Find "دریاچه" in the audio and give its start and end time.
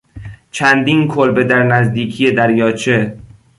2.31-3.17